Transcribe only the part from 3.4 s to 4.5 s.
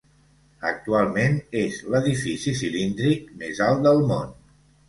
més alt del món.